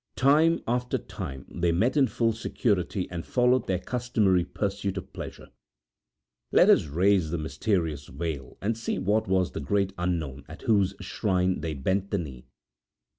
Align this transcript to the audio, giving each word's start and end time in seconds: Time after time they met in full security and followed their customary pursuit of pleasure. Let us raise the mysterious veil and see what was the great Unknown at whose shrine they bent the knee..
Time 0.15 0.61
after 0.67 0.97
time 0.97 1.45
they 1.47 1.71
met 1.71 1.95
in 1.95 2.07
full 2.07 2.33
security 2.33 3.07
and 3.11 3.23
followed 3.23 3.67
their 3.67 3.77
customary 3.77 4.43
pursuit 4.43 4.97
of 4.97 5.13
pleasure. 5.13 5.49
Let 6.51 6.71
us 6.71 6.85
raise 6.87 7.29
the 7.29 7.37
mysterious 7.37 8.07
veil 8.07 8.57
and 8.63 8.75
see 8.75 8.97
what 8.97 9.27
was 9.27 9.51
the 9.51 9.59
great 9.59 9.93
Unknown 9.99 10.43
at 10.47 10.63
whose 10.63 10.95
shrine 11.01 11.61
they 11.61 11.75
bent 11.75 12.09
the 12.09 12.17
knee.. 12.17 12.47